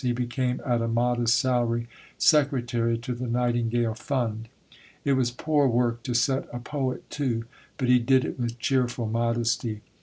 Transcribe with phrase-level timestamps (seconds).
[0.03, 4.47] He became, at a modest salary, secretary to the Nightingale Fund.
[5.05, 7.45] It was poor work to set a poet to,
[7.77, 9.81] but he did it with cheerful modesty.